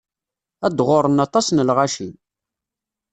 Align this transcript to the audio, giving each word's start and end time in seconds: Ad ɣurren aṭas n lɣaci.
Ad 0.65 0.77
ɣurren 0.87 1.23
aṭas 1.25 1.47
n 1.51 1.65
lɣaci. 1.69 2.09